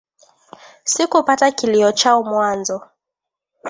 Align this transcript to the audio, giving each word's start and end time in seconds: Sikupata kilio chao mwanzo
Sikupata 0.83 1.51
kilio 1.51 1.91
chao 1.91 2.23
mwanzo 2.23 2.81